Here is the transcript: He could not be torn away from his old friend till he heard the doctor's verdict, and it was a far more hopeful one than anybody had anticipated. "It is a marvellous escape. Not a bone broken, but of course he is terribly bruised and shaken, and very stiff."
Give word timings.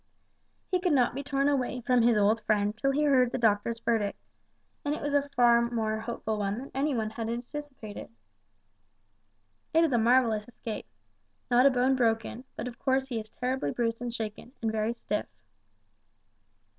He 0.71 0.79
could 0.79 0.93
not 0.93 1.13
be 1.13 1.21
torn 1.21 1.47
away 1.47 1.81
from 1.81 2.01
his 2.01 2.17
old 2.17 2.41
friend 2.45 2.75
till 2.75 2.89
he 2.89 3.03
heard 3.03 3.29
the 3.31 3.37
doctor's 3.37 3.77
verdict, 3.77 4.17
and 4.83 4.95
it 4.95 4.99
was 5.03 5.13
a 5.13 5.29
far 5.35 5.61
more 5.69 5.99
hopeful 5.99 6.39
one 6.39 6.57
than 6.57 6.71
anybody 6.73 7.11
had 7.13 7.29
anticipated. 7.29 8.09
"It 9.75 9.83
is 9.83 9.93
a 9.93 9.99
marvellous 9.99 10.47
escape. 10.47 10.87
Not 11.51 11.67
a 11.67 11.69
bone 11.69 11.95
broken, 11.95 12.45
but 12.55 12.67
of 12.67 12.79
course 12.79 13.09
he 13.09 13.19
is 13.19 13.29
terribly 13.29 13.69
bruised 13.69 14.01
and 14.01 14.11
shaken, 14.11 14.53
and 14.59 14.71
very 14.71 14.95
stiff." 14.95 15.27